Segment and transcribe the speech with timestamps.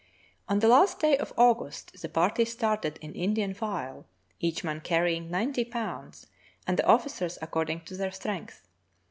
[0.49, 4.07] On the last day of August the party started in Indian file,
[4.39, 6.25] each man carrying ninet}' pounds,
[6.65, 8.67] and the officers according to their strength.